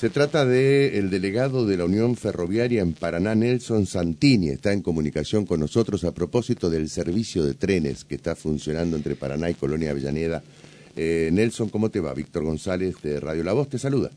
Se 0.00 0.08
trata 0.08 0.46
de 0.46 0.96
el 0.98 1.10
delegado 1.10 1.66
de 1.66 1.76
la 1.76 1.84
Unión 1.84 2.16
Ferroviaria 2.16 2.80
en 2.80 2.94
Paraná, 2.94 3.34
Nelson 3.34 3.84
Santini. 3.84 4.48
Está 4.48 4.72
en 4.72 4.80
comunicación 4.80 5.44
con 5.44 5.60
nosotros 5.60 6.04
a 6.04 6.12
propósito 6.12 6.70
del 6.70 6.88
servicio 6.88 7.44
de 7.44 7.52
trenes 7.52 8.06
que 8.06 8.14
está 8.14 8.34
funcionando 8.34 8.96
entre 8.96 9.14
Paraná 9.14 9.50
y 9.50 9.54
Colonia 9.56 9.90
Avellaneda. 9.90 10.42
Eh, 10.96 11.28
Nelson, 11.30 11.68
¿cómo 11.68 11.90
te 11.90 12.00
va? 12.00 12.14
Víctor 12.14 12.44
González 12.44 12.94
de 13.02 13.20
Radio 13.20 13.44
La 13.44 13.52
Voz 13.52 13.68
te 13.68 13.78
saluda. 13.78 14.08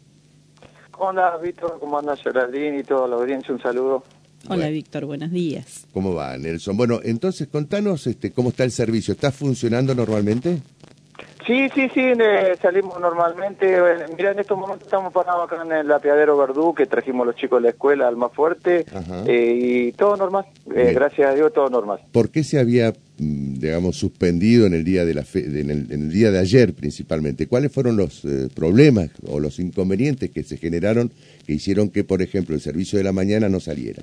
¿Cómo 0.89 1.09
andas, 1.09 1.41
Víctor? 1.41 1.77
¿Cómo 1.81 1.99
andas, 1.99 2.21
Geraldine 2.21 2.79
y 2.79 2.83
toda 2.83 3.05
la 3.09 3.17
audiencia? 3.17 3.53
Un 3.53 3.61
saludo. 3.61 4.05
Hola, 4.47 4.69
Víctor, 4.69 5.03
buenos 5.03 5.31
días. 5.31 5.85
¿Cómo 5.91 6.13
va, 6.13 6.37
Nelson? 6.37 6.77
Bueno, 6.77 7.01
entonces 7.03 7.49
contanos 7.49 8.07
este, 8.07 8.31
cómo 8.31 8.51
está 8.51 8.63
el 8.63 8.71
servicio. 8.71 9.13
¿Está 9.13 9.33
funcionando 9.33 9.93
normalmente? 9.93 10.61
Sí, 11.45 11.67
sí, 11.75 11.89
sí, 11.93 12.01
salimos 12.61 12.99
normalmente. 12.99 13.77
mira, 14.15 14.31
en 14.31 14.39
estos 14.39 14.57
momentos 14.57 14.87
estamos 14.87 15.11
parados 15.11 15.45
acá 15.45 15.61
en 15.63 15.71
el 15.71 15.91
apiadero 15.91 16.37
Verdú, 16.37 16.73
que 16.73 16.85
trajimos 16.85 17.27
los 17.27 17.35
chicos 17.35 17.59
de 17.59 17.63
la 17.63 17.69
escuela 17.71 18.07
al 18.07 18.15
más 18.15 18.31
fuerte, 18.31 18.85
eh, 19.27 19.59
y 19.61 19.91
todo 19.91 20.15
normal, 20.15 20.45
eh, 20.73 20.91
gracias 20.93 21.31
a 21.31 21.35
Dios, 21.35 21.51
todo 21.51 21.69
normal. 21.69 21.99
¿Por 22.11 22.29
qué 22.29 22.43
se 22.43 22.59
había, 22.59 22.91
mm, 22.91 23.55
digamos, 23.59 23.97
suspendido 23.97 24.65
en 24.65 24.73
el 24.73 24.85
día 24.85 25.03
de 25.03 25.13
la 25.15 25.25
en, 25.33 25.69
el, 25.69 26.09
día 26.09 26.31
de 26.31 26.39
ayer 26.39 26.73
principalmente? 26.73 27.47
¿Cuáles 27.47 27.71
fueron 27.71 27.97
los 27.97 28.23
eh, 28.23 28.47
problemas 28.53 29.09
o 29.27 29.39
los 29.39 29.59
inconvenientes 29.59 30.31
que 30.31 30.43
se 30.43 30.57
generaron 30.57 31.11
que 31.45 31.53
hicieron 31.53 31.89
que, 31.89 32.05
por 32.05 32.21
ejemplo, 32.21 32.55
el 32.55 32.61
servicio 32.61 32.97
de 32.97 33.03
la 33.03 33.11
mañana 33.11 33.49
no 33.49 33.59
saliera? 33.59 34.01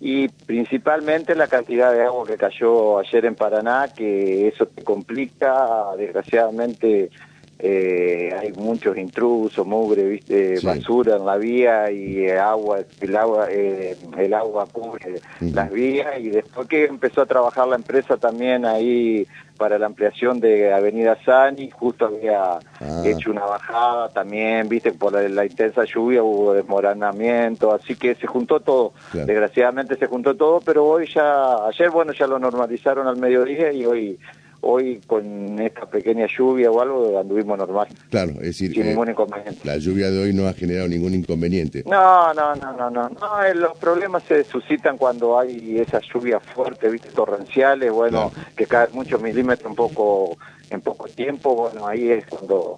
Y 0.00 0.28
principalmente 0.28 1.34
la 1.34 1.46
cantidad 1.46 1.92
de 1.92 2.02
agua 2.02 2.26
que 2.26 2.36
cayó 2.36 2.98
ayer 2.98 3.24
en 3.24 3.34
Paraná, 3.34 3.88
que 3.94 4.48
eso 4.48 4.66
te 4.66 4.82
complica, 4.84 5.94
desgraciadamente 5.96 7.10
eh, 7.58 8.34
hay 8.38 8.52
muchos 8.52 8.98
intrusos, 8.98 9.66
mugre, 9.66 10.04
viste, 10.04 10.60
basura 10.62 11.16
en 11.16 11.24
la 11.24 11.36
vía 11.36 11.90
y 11.90 12.28
agua, 12.28 12.80
el 13.00 13.16
agua, 13.16 13.46
eh, 13.50 13.96
el 14.18 14.34
agua 14.34 14.66
cubre 14.70 15.20
las 15.40 15.70
vías. 15.70 16.20
Y 16.20 16.28
después 16.28 16.68
que 16.68 16.84
empezó 16.84 17.22
a 17.22 17.26
trabajar 17.26 17.66
la 17.66 17.76
empresa 17.76 18.18
también 18.18 18.66
ahí 18.66 19.26
para 19.56 19.78
la 19.78 19.86
ampliación 19.86 20.38
de 20.38 20.70
Avenida 20.72 21.16
Sani, 21.24 21.70
justo 21.70 22.06
había 22.06 22.58
ah. 22.80 23.02
hecho 23.06 23.30
una 23.30 23.46
bajada 23.46 24.10
también, 24.10 24.68
viste, 24.68 24.92
por 24.92 25.12
la, 25.12 25.46
intensa 25.46 25.84
lluvia 25.84 26.22
hubo 26.22 26.52
desmoronamiento, 26.52 27.72
así 27.72 27.96
que 27.96 28.14
se 28.16 28.26
juntó 28.26 28.60
todo, 28.60 28.92
desgraciadamente 29.14 29.96
se 29.96 30.06
juntó 30.06 30.36
todo, 30.36 30.60
pero 30.60 30.84
hoy 30.84 31.08
ya, 31.12 31.66
ayer 31.66 31.90
bueno 31.90 32.12
ya 32.12 32.26
lo 32.26 32.38
normalizaron 32.38 33.06
al 33.06 33.16
mediodía 33.16 33.72
y 33.72 33.86
hoy 33.86 34.18
hoy 34.66 35.00
con 35.06 35.58
esta 35.60 35.86
pequeña 35.86 36.26
lluvia 36.26 36.70
o 36.70 36.80
algo 36.80 37.18
anduvimos 37.18 37.58
normal. 37.58 37.88
Claro, 38.10 38.32
es 38.32 38.58
decir, 38.58 38.72
sin 38.72 38.86
ningún 38.86 39.10
inconveniente. 39.10 39.60
La 39.64 39.76
lluvia 39.78 40.10
de 40.10 40.22
hoy 40.22 40.32
no 40.32 40.46
ha 40.46 40.52
generado 40.52 40.88
ningún 40.88 41.14
inconveniente. 41.14 41.84
No, 41.86 42.34
no, 42.34 42.54
no, 42.56 42.72
no, 42.72 42.90
no. 42.90 43.08
no 43.08 43.42
eh, 43.42 43.54
los 43.54 43.76
problemas 43.78 44.22
se 44.24 44.44
suscitan 44.44 44.96
cuando 44.98 45.38
hay 45.38 45.78
esas 45.78 46.02
lluvias 46.12 46.42
fuertes, 46.42 46.90
viste, 46.90 47.08
torrenciales, 47.10 47.90
bueno, 47.92 48.32
que 48.56 48.66
caen 48.66 48.90
muchos 48.92 49.20
milímetros 49.22 49.70
en 49.70 49.76
poco 49.76 50.36
en 50.70 50.80
poco 50.80 51.06
tiempo, 51.06 51.54
bueno, 51.54 51.86
ahí 51.86 52.10
es 52.10 52.26
cuando 52.26 52.76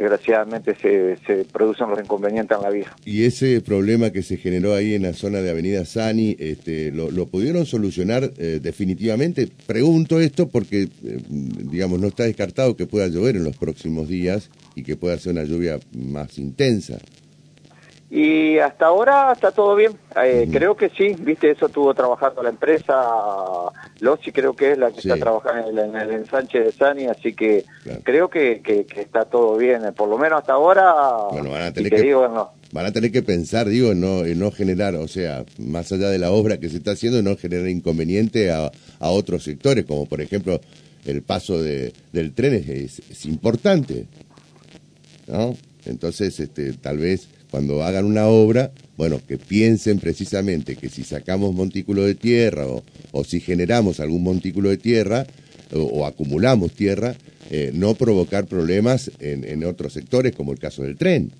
desgraciadamente 0.00 0.74
se, 0.74 1.16
se, 1.26 1.44
producen 1.44 1.88
los 1.88 1.98
inconvenientes 1.98 2.56
en 2.56 2.62
la 2.62 2.70
vía. 2.70 2.94
¿Y 3.04 3.24
ese 3.24 3.60
problema 3.62 4.10
que 4.10 4.22
se 4.22 4.36
generó 4.36 4.74
ahí 4.74 4.94
en 4.94 5.02
la 5.02 5.14
zona 5.14 5.40
de 5.40 5.50
Avenida 5.50 5.84
Sani, 5.86 6.36
este, 6.38 6.92
lo, 6.92 7.26
pudieron 7.26 7.64
solucionar 7.64 8.30
eh, 8.36 8.60
definitivamente? 8.62 9.48
Pregunto 9.66 10.20
esto 10.20 10.48
porque, 10.48 10.82
eh, 10.82 10.88
digamos, 11.28 11.98
no 11.98 12.08
está 12.08 12.24
descartado 12.24 12.76
que 12.76 12.86
pueda 12.86 13.08
llover 13.08 13.36
en 13.36 13.44
los 13.44 13.56
próximos 13.56 14.08
días 14.08 14.50
y 14.74 14.82
que 14.82 14.96
pueda 14.96 15.18
ser 15.18 15.32
una 15.32 15.44
lluvia 15.44 15.78
más 15.94 16.38
intensa. 16.38 16.98
Y 18.08 18.58
hasta 18.58 18.86
ahora 18.86 19.32
está 19.32 19.50
todo 19.50 19.74
bien. 19.74 19.92
Eh, 20.22 20.48
creo 20.52 20.76
que 20.76 20.90
sí, 20.90 21.16
viste, 21.18 21.50
eso 21.50 21.66
estuvo 21.66 21.92
trabajando 21.92 22.40
la 22.42 22.50
empresa, 22.50 22.94
Lossi 23.98 24.30
creo 24.30 24.54
que 24.54 24.72
es 24.72 24.78
la 24.78 24.92
que 24.92 25.00
está 25.00 25.16
trabajando 25.16 25.82
en 25.82 25.96
el, 25.96 26.10
ensanche 26.12 26.60
de 26.60 26.70
Sani, 26.70 27.06
así 27.06 27.34
que 27.34 27.64
creo 28.04 28.30
que, 28.30 28.62
que, 28.62 28.86
está 29.00 29.24
todo 29.24 29.56
bien. 29.56 29.82
Por 29.96 30.08
lo 30.08 30.18
menos 30.18 30.40
hasta 30.40 30.52
ahora, 30.52 30.94
bueno, 31.32 31.50
van 31.50 31.62
a 31.62 31.72
tener 31.72 31.92
que, 31.92 32.02
digo, 32.02 32.52
Van 32.72 32.86
a 32.86 32.92
tener 32.92 33.10
que 33.10 33.22
pensar, 33.22 33.68
digo, 33.68 33.94
no, 33.94 34.24
en 34.24 34.38
no 34.38 34.50
generar, 34.52 34.94
o 34.94 35.08
sea, 35.08 35.44
más 35.58 35.90
allá 35.90 36.08
de 36.08 36.18
la 36.18 36.30
obra 36.30 36.58
que 36.58 36.68
se 36.68 36.76
está 36.76 36.92
haciendo, 36.92 37.22
no 37.22 37.36
generar 37.36 37.68
inconveniente 37.68 38.52
a, 38.52 38.70
a 39.00 39.10
otros 39.10 39.44
sectores, 39.44 39.84
como 39.84 40.06
por 40.06 40.20
ejemplo 40.20 40.60
el 41.06 41.22
paso 41.22 41.62
de, 41.62 41.92
del 42.12 42.34
tren 42.34 42.54
es, 42.54 43.00
es 43.10 43.24
importante, 43.26 44.06
¿no? 45.26 45.56
Entonces, 45.84 46.38
este, 46.40 46.72
tal 46.74 46.98
vez 46.98 47.28
cuando 47.50 47.82
hagan 47.82 48.04
una 48.04 48.26
obra, 48.26 48.70
bueno, 48.96 49.20
que 49.26 49.38
piensen 49.38 49.98
precisamente 49.98 50.76
que 50.76 50.88
si 50.88 51.04
sacamos 51.04 51.54
montículo 51.54 52.02
de 52.02 52.14
tierra 52.14 52.64
o, 53.12 53.24
si 53.24 53.40
generamos 53.40 54.00
algún 54.00 54.22
montículo 54.22 54.70
de 54.70 54.76
tierra 54.76 55.26
o, 55.72 56.06
acumulamos 56.06 56.72
tierra, 56.72 57.14
eh, 57.50 57.70
no 57.74 57.94
provocar 57.94 58.46
problemas 58.46 59.10
en, 59.20 59.64
otros 59.64 59.92
sectores, 59.92 60.34
como 60.34 60.52
el 60.52 60.58
caso 60.58 60.82
del 60.82 60.96
tren. 60.96 61.30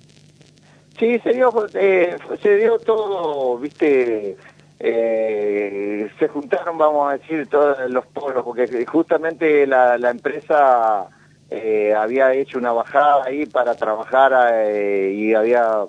Sí, 0.99 1.19
se 1.19 1.33
dio, 1.33 1.51
eh, 1.75 2.15
se 2.41 2.57
dio 2.57 2.79
todo, 2.79 3.57
viste, 3.59 4.35
eh, 4.79 6.07
se 6.17 6.27
juntaron, 6.27 6.77
vamos 6.77 7.11
a 7.11 7.17
decir, 7.17 7.47
todos 7.47 7.77
los 7.89 8.05
polos, 8.07 8.43
porque 8.43 8.85
justamente 8.85 9.67
la, 9.67 9.97
la 9.97 10.09
empresa 10.09 11.07
eh, 11.49 11.93
había 11.93 12.33
hecho 12.33 12.57
una 12.57 12.73
bajada 12.73 13.23
ahí 13.25 13.45
para 13.45 13.75
trabajar 13.75 14.33
eh, 14.53 15.13
y 15.15 15.33
había 15.33 15.85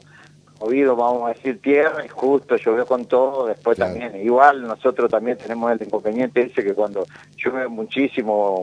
movido, 0.60 0.96
vamos 0.96 1.30
a 1.30 1.34
decir, 1.34 1.60
tierra 1.60 2.04
y 2.04 2.08
justo 2.08 2.56
llovió 2.56 2.86
con 2.86 3.06
todo, 3.06 3.46
después 3.46 3.78
también, 3.78 4.16
igual 4.16 4.62
nosotros 4.62 5.10
también 5.10 5.38
tenemos 5.38 5.72
el 5.72 5.82
inconveniente 5.82 6.42
ese 6.42 6.64
que 6.64 6.74
cuando 6.74 7.06
llueve 7.36 7.68
muchísimo 7.68 8.62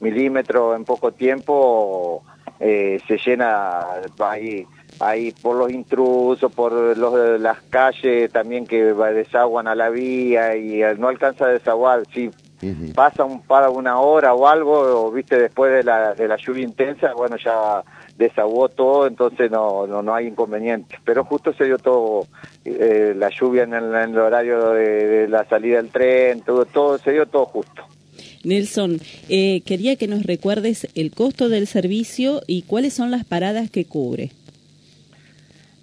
milímetros 0.00 0.76
en 0.76 0.84
poco 0.84 1.12
tiempo, 1.12 2.22
eh, 2.60 3.00
se 3.06 3.18
llena 3.18 3.80
ahí 4.18 4.66
ahí 5.00 5.30
por 5.30 5.54
los 5.56 5.70
intrusos, 5.70 6.50
por 6.52 6.72
los, 6.72 7.40
las 7.40 7.60
calles 7.70 8.32
también 8.32 8.66
que 8.66 8.82
desaguan 8.82 9.68
a 9.68 9.76
la 9.76 9.90
vía 9.90 10.56
y 10.56 10.80
no 10.98 11.08
alcanza 11.08 11.44
a 11.44 11.48
desaguar, 11.48 12.02
sí 12.12 12.30
pasa 12.94 13.24
un, 13.24 13.42
para 13.42 13.70
una 13.70 14.00
hora 14.00 14.34
o 14.34 14.46
algo, 14.46 15.06
o, 15.06 15.12
viste, 15.12 15.38
después 15.38 15.72
de 15.72 15.84
la, 15.84 16.14
de 16.14 16.26
la 16.26 16.36
lluvia 16.36 16.64
intensa, 16.64 17.12
bueno, 17.14 17.36
ya 17.36 17.82
desaguó 18.18 18.68
todo, 18.68 19.06
entonces 19.06 19.50
no, 19.50 19.86
no, 19.86 20.02
no 20.02 20.14
hay 20.14 20.26
inconveniente. 20.26 20.98
Pero 21.04 21.24
justo 21.24 21.52
se 21.54 21.64
dio 21.64 21.78
todo, 21.78 22.26
eh, 22.64 23.14
la 23.16 23.30
lluvia 23.30 23.62
en 23.62 23.72
el, 23.72 24.18
horario 24.18 24.70
de, 24.70 25.28
la 25.28 25.48
salida 25.48 25.76
del 25.76 25.90
tren, 25.90 26.42
todo, 26.42 26.66
todo, 26.66 26.98
se 26.98 27.12
dio 27.12 27.26
todo 27.26 27.46
justo. 27.46 27.82
Nelson, 28.44 29.00
eh, 29.28 29.62
quería 29.64 29.96
que 29.96 30.08
nos 30.08 30.24
recuerdes 30.24 30.88
el 30.94 31.12
costo 31.12 31.48
del 31.48 31.66
servicio 31.66 32.42
y 32.46 32.62
cuáles 32.62 32.94
son 32.94 33.10
las 33.10 33.24
paradas 33.24 33.70
que 33.70 33.84
cubre. 33.84 34.32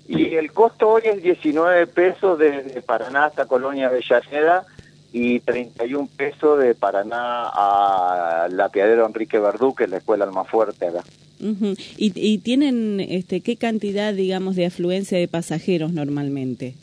Y 0.08 0.36
el 0.36 0.52
costo 0.52 0.90
hoy 0.90 1.04
es 1.06 1.24
19 1.24 1.88
pesos 1.88 2.38
desde 2.38 2.82
Paraná 2.82 3.26
hasta 3.26 3.46
Colonia 3.46 3.88
Avellaneda 3.88 4.66
y 5.12 5.40
31 5.40 6.10
pesos 6.16 6.60
de 6.60 6.76
Paraná 6.76 7.48
a 7.48 8.48
la 8.52 8.70
Piadero 8.70 9.06
Enrique 9.08 9.40
Verdú, 9.40 9.74
que 9.74 9.86
es 9.86 9.90
la 9.90 9.98
escuela 9.98 10.26
más 10.28 10.48
fuerte 10.48 10.88
acá. 10.88 11.04
¿Y, 11.40 12.12
¿Y, 12.16 12.38
tienen 12.40 13.00
este, 13.00 13.42
qué 13.42 13.58
cantidad, 13.58 14.14
digamos, 14.14 14.56
de 14.56 14.66
afluencia 14.66 15.18
de 15.18 15.28
pasajeros 15.28 15.92
normalmente? 15.92 16.76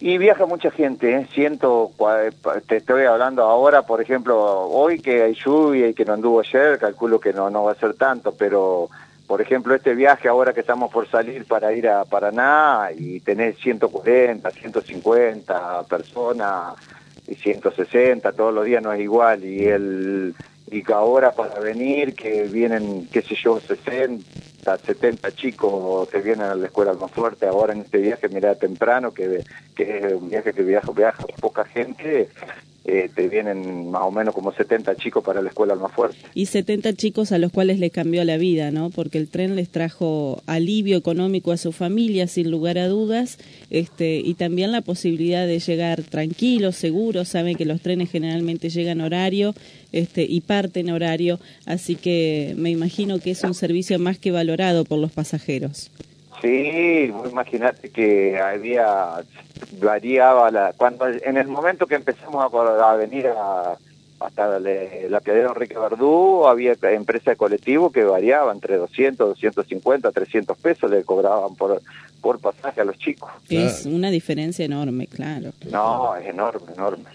Y 0.00 0.16
viaja 0.18 0.46
mucha 0.46 0.70
gente, 0.70 1.12
¿eh? 1.12 1.26
siento, 1.34 1.90
te 2.68 2.76
estoy 2.76 3.04
hablando 3.04 3.42
ahora, 3.42 3.82
por 3.82 4.00
ejemplo, 4.00 4.38
hoy 4.68 5.00
que 5.00 5.22
hay 5.22 5.34
lluvia 5.34 5.88
y 5.88 5.94
que 5.94 6.04
no 6.04 6.12
anduvo 6.12 6.40
ayer, 6.40 6.78
calculo 6.78 7.18
que 7.18 7.32
no, 7.32 7.50
no 7.50 7.64
va 7.64 7.72
a 7.72 7.74
ser 7.74 7.94
tanto, 7.94 8.32
pero 8.32 8.88
por 9.26 9.42
ejemplo, 9.42 9.74
este 9.74 9.94
viaje 9.94 10.28
ahora 10.28 10.54
que 10.54 10.60
estamos 10.60 10.90
por 10.90 11.06
salir 11.06 11.44
para 11.44 11.72
ir 11.74 11.88
a 11.88 12.04
Paraná 12.04 12.90
y 12.96 13.20
tener 13.20 13.56
140, 13.56 14.50
150 14.50 15.82
personas 15.82 16.74
y 17.26 17.34
160 17.34 18.32
todos 18.32 18.54
los 18.54 18.64
días 18.64 18.82
no 18.82 18.90
es 18.92 19.00
igual 19.00 19.44
y 19.44 19.66
el 19.66 20.34
y 20.70 20.82
que 20.82 20.92
ahora 20.92 21.32
para 21.32 21.60
venir 21.60 22.14
que 22.14 22.44
vienen, 22.44 23.08
qué 23.10 23.22
sé 23.22 23.34
yo, 23.34 23.60
60, 23.60 24.78
70 24.78 25.32
chicos 25.32 26.08
que 26.08 26.18
vienen 26.20 26.46
a 26.46 26.54
la 26.54 26.66
escuela 26.66 26.92
más 26.94 27.10
fuerte 27.10 27.46
ahora 27.46 27.72
en 27.72 27.80
este 27.80 27.98
viaje, 27.98 28.28
mira 28.28 28.54
temprano, 28.54 29.12
que, 29.12 29.44
que 29.74 29.98
es 29.98 30.12
un 30.12 30.28
viaje 30.28 30.52
que 30.52 30.62
viaja, 30.62 30.92
viaja 30.92 31.24
poca 31.40 31.64
gente, 31.64 32.28
eh, 32.90 33.10
te 33.14 33.28
vienen 33.28 33.90
más 33.90 34.00
o 34.02 34.10
menos 34.10 34.34
como 34.34 34.50
70 34.50 34.96
chicos 34.96 35.22
para 35.22 35.42
la 35.42 35.50
escuela 35.50 35.74
más 35.74 35.92
fuerte. 35.92 36.16
Y 36.32 36.46
70 36.46 36.94
chicos 36.94 37.32
a 37.32 37.38
los 37.38 37.52
cuales 37.52 37.78
les 37.78 37.92
cambió 37.92 38.24
la 38.24 38.38
vida, 38.38 38.70
¿no? 38.70 38.88
Porque 38.88 39.18
el 39.18 39.28
tren 39.28 39.56
les 39.56 39.68
trajo 39.68 40.42
alivio 40.46 40.96
económico 40.96 41.52
a 41.52 41.58
su 41.58 41.72
familia, 41.72 42.26
sin 42.28 42.50
lugar 42.50 42.78
a 42.78 42.88
dudas, 42.88 43.36
este, 43.68 44.16
y 44.20 44.32
también 44.32 44.72
la 44.72 44.80
posibilidad 44.80 45.46
de 45.46 45.58
llegar 45.58 46.02
tranquilos, 46.02 46.76
seguros, 46.76 47.28
saben 47.28 47.56
que 47.56 47.66
los 47.66 47.82
trenes 47.82 48.10
generalmente 48.10 48.70
llegan 48.70 49.02
horario, 49.02 49.54
este, 49.92 50.22
y 50.22 50.40
parte 50.40 50.80
en 50.80 50.90
horario, 50.90 51.38
así 51.66 51.96
que 51.96 52.54
me 52.56 52.70
imagino 52.70 53.18
que 53.18 53.30
es 53.30 53.42
un 53.44 53.54
servicio 53.54 53.98
más 53.98 54.18
que 54.18 54.30
valorado 54.30 54.84
por 54.84 54.98
los 54.98 55.12
pasajeros. 55.12 55.90
Sí, 56.40 57.12
imagínate 57.30 57.90
que 57.90 58.38
había, 58.38 59.24
variaba 59.80 60.50
la, 60.50 60.72
cuando 60.76 61.08
en 61.08 61.36
el 61.36 61.48
momento 61.48 61.86
que 61.86 61.96
empezamos 61.96 62.52
a, 62.54 62.94
venir 62.94 63.26
a, 63.26 63.76
hasta 64.20 64.60
la 64.60 65.20
piadera 65.20 65.48
Enrique 65.48 65.76
Verdú, 65.76 66.46
había 66.46 66.76
empresas 66.80 67.32
de 67.32 67.36
colectivo 67.36 67.90
que 67.90 68.04
variaban 68.04 68.56
entre 68.56 68.76
200, 68.76 69.30
250, 69.30 70.12
300 70.12 70.58
pesos, 70.58 70.90
le 70.90 71.02
cobraban 71.02 71.56
por, 71.56 71.82
por 72.20 72.38
pasaje 72.38 72.80
a 72.82 72.84
los 72.84 72.96
chicos. 72.98 73.30
Es 73.48 73.84
una 73.86 74.10
diferencia 74.10 74.64
enorme, 74.64 75.08
claro. 75.08 75.50
No, 75.70 76.14
es 76.14 76.26
enorme, 76.26 76.72
enorme. 76.72 77.10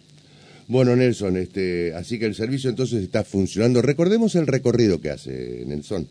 Bueno, 0.68 0.96
Nelson, 0.96 1.38
este, 1.38 1.94
así 1.94 2.20
que 2.20 2.26
el 2.26 2.36
servicio 2.36 2.70
entonces 2.70 3.04
está 3.04 3.24
funcionando. 3.24 3.82
Recordemos 3.82 4.36
el 4.36 4.48
recorrido 4.48 5.02
que 5.02 5.12
hace 5.12 5.64
Nelson. 5.66 6.08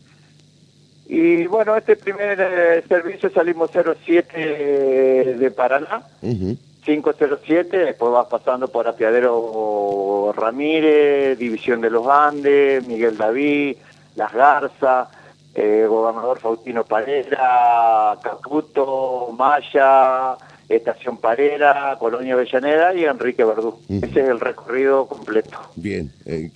Y 1.07 1.45
bueno, 1.47 1.75
este 1.75 1.95
primer 1.95 2.39
eh, 2.39 2.83
servicio 2.87 3.29
salimos 3.29 3.71
07 3.71 5.35
de 5.37 5.51
Paraná, 5.51 6.03
507, 6.21 7.77
después 7.77 8.11
vas 8.11 8.27
pasando 8.27 8.67
por 8.67 8.87
Apiadero 8.87 10.33
Ramírez, 10.35 11.37
División 11.37 11.81
de 11.81 11.89
los 11.89 12.07
Andes, 12.07 12.87
Miguel 12.87 13.17
David, 13.17 13.77
Las 14.15 14.33
Garzas, 14.33 15.09
eh, 15.55 15.85
Gobernador 15.87 16.39
Faustino 16.39 16.83
Parera, 16.83 18.17
Caputo, 18.23 19.35
Maya, 19.37 20.35
Estación 20.75 21.17
Parera, 21.17 21.95
Colonia 21.99 22.33
Avellaneda 22.33 22.93
y 22.93 23.05
Enrique 23.05 23.43
Verdú. 23.43 23.79
Ese 23.89 24.21
es 24.21 24.29
el 24.29 24.39
recorrido 24.39 25.07
completo. 25.07 25.59
Bien, 25.75 26.11
eh, 26.25 26.49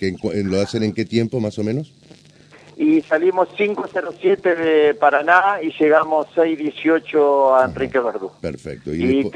¿lo 0.44 0.60
hacen 0.60 0.82
en 0.82 0.92
qué 0.92 1.04
tiempo 1.04 1.40
más 1.40 1.58
o 1.58 1.64
menos? 1.64 1.92
y 2.78 3.02
salimos 3.02 3.48
5.07 3.58 4.56
de 4.56 4.94
Paraná 4.94 5.58
y 5.60 5.72
llegamos 5.72 6.28
6.18 6.36 7.60
a 7.60 7.64
Enrique 7.64 7.98
Verdú. 7.98 8.30
Perfecto. 8.40 8.94
Y, 8.94 9.28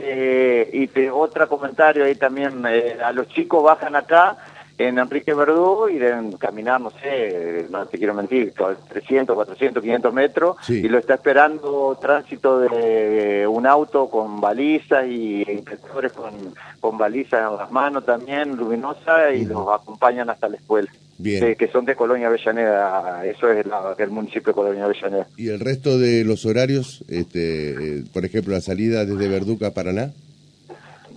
y, 0.72 1.08
otro 1.08 1.48
comentario 1.48 2.04
ahí 2.04 2.14
también, 2.14 2.62
eh, 2.68 2.98
a 3.04 3.10
los 3.10 3.26
chicos 3.28 3.64
bajan 3.64 3.96
acá 3.96 4.38
en 4.82 4.98
Enrique 4.98 5.34
Verdú 5.34 5.88
y 5.88 5.98
deben 5.98 6.32
caminar, 6.32 6.80
no 6.80 6.90
sé, 6.90 7.66
no 7.70 7.86
te 7.86 7.98
quiero 7.98 8.14
mentir, 8.14 8.52
300, 8.88 9.34
400, 9.34 9.82
500 9.82 10.14
metros 10.14 10.56
y 10.68 10.88
lo 10.88 10.98
está 10.98 11.14
esperando 11.14 11.98
tránsito 12.00 12.60
de 12.60 13.46
un 13.46 13.66
auto 13.66 14.08
con 14.08 14.40
balizas 14.40 15.06
y 15.06 15.42
inspectores 15.50 16.12
con, 16.12 16.32
con 16.80 16.98
balizas 16.98 17.50
en 17.50 17.56
las 17.56 17.70
manos 17.70 18.04
también, 18.04 18.56
luminosa, 18.56 19.32
y 19.32 19.44
los 19.44 19.68
acompañan 19.68 20.30
hasta 20.30 20.48
la 20.48 20.56
escuela. 20.56 20.90
Bien. 21.18 21.54
que 21.54 21.68
son 21.68 21.84
de 21.84 21.94
Colonia 21.94 22.26
Avellaneda, 22.26 23.24
eso 23.24 23.48
es 23.48 23.64
el 23.98 24.10
municipio 24.10 24.48
de 24.48 24.54
Colonia 24.54 24.84
Avellaneda. 24.86 25.28
¿Y 25.36 25.50
el 25.50 25.60
resto 25.60 25.96
de 25.96 26.24
los 26.24 26.46
horarios, 26.46 27.04
este, 27.08 27.98
eh, 27.98 28.04
por 28.12 28.24
ejemplo, 28.24 28.52
la 28.52 28.60
salida 28.60 29.04
desde 29.04 29.28
Verduca 29.28 29.68
a 29.68 29.70
Paraná? 29.70 30.10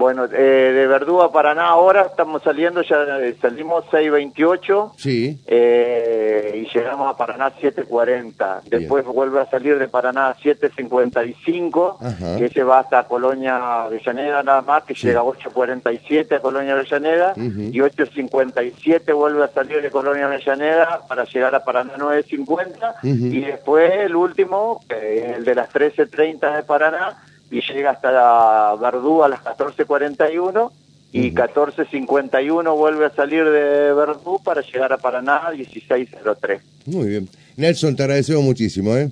Bueno, 0.05 0.25
eh, 0.25 0.71
de 0.71 0.85
Verdú 0.85 1.23
a 1.23 1.31
Paraná 1.31 1.69
ahora 1.69 2.03
estamos 2.03 2.43
saliendo, 2.43 2.83
ya 2.83 2.97
eh, 3.21 3.35
salimos 3.41 3.85
6.28 3.85 4.91
sí. 4.95 5.41
Eh, 5.47 6.63
y 6.63 6.77
llegamos 6.77 7.11
a 7.11 7.17
Paraná 7.17 7.51
7.40. 7.59 8.65
Después 8.69 9.03
vuelve 9.03 9.41
a 9.41 9.49
salir 9.49 9.79
de 9.79 9.87
Paraná 9.87 10.35
7.55, 10.35 12.37
que 12.37 12.49
se 12.49 12.61
va 12.61 12.81
hasta 12.81 13.07
Colonia 13.07 13.85
Avellaneda 13.85 14.43
nada 14.43 14.61
más, 14.61 14.83
que 14.83 14.93
llega 14.93 15.21
a 15.21 15.23
8.47 15.23 16.35
a 16.35 16.39
Colonia 16.39 16.73
Avellaneda 16.73 17.33
y 17.35 17.79
8.57 17.79 19.11
vuelve 19.11 19.43
a 19.43 19.47
salir 19.47 19.81
de 19.81 19.89
Colonia 19.89 20.27
Avellaneda 20.27 21.01
para 21.09 21.23
llegar 21.23 21.55
a 21.55 21.63
Paraná 21.63 21.93
9.50 21.97 22.97
y 23.01 23.41
después 23.41 23.91
el 23.91 24.15
último, 24.15 24.81
el 24.87 25.43
de 25.43 25.55
las 25.55 25.73
13.30 25.73 26.57
de 26.57 26.61
Paraná, 26.61 27.17
y 27.51 27.61
llega 27.61 27.91
hasta 27.91 28.11
la 28.11 28.75
Verdú 28.79 29.23
a 29.23 29.29
las 29.29 29.41
14.41 29.43 30.71
y 31.11 31.31
14.51 31.31 32.75
vuelve 32.75 33.05
a 33.05 33.09
salir 33.09 33.45
de 33.45 33.93
Verdú 33.93 34.41
para 34.43 34.61
llegar 34.61 34.91
a 34.91 34.97
Paraná 34.97 35.37
a 35.47 35.53
16.03. 35.53 36.59
Muy 36.87 37.07
bien. 37.07 37.29
Nelson, 37.55 37.95
te 37.95 38.03
agradecemos 38.03 38.43
muchísimo, 38.43 38.95
¿eh? 38.97 39.09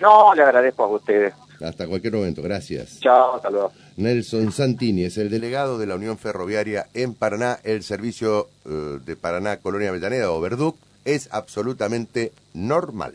No, 0.00 0.34
le 0.34 0.42
agradezco 0.42 0.84
a 0.84 0.88
ustedes. 0.88 1.34
Hasta 1.60 1.86
cualquier 1.86 2.14
momento, 2.14 2.42
gracias. 2.42 3.00
Chao, 3.00 3.36
hasta 3.36 3.48
luego. 3.48 3.72
Nelson 3.96 4.52
Santini 4.52 5.04
es 5.04 5.16
el 5.18 5.30
delegado 5.30 5.78
de 5.78 5.86
la 5.86 5.94
Unión 5.94 6.18
Ferroviaria 6.18 6.86
en 6.92 7.14
Paraná. 7.14 7.58
El 7.64 7.82
servicio 7.82 8.48
eh, 8.64 8.98
de 9.04 9.16
Paraná, 9.16 9.58
Colonia 9.58 9.88
Avellaneda 9.90 10.30
o 10.32 10.40
Verdú 10.40 10.76
es 11.04 11.28
absolutamente 11.32 12.32
normal. 12.52 13.14